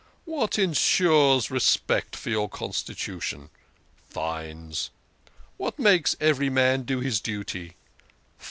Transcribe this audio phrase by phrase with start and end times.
[0.25, 3.51] What ensures respect for your constitution?
[4.09, 4.89] Fines.
[5.57, 7.75] What makes every man do his duty?